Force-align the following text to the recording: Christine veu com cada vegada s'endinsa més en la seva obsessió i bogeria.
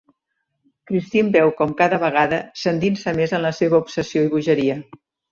Christine 0.91 1.33
veu 1.35 1.51
com 1.59 1.75
cada 1.81 1.99
vegada 2.03 2.39
s'endinsa 2.61 3.13
més 3.19 3.35
en 3.39 3.43
la 3.43 3.51
seva 3.57 3.83
obsessió 3.85 4.25
i 4.29 4.33
bogeria. 4.33 4.79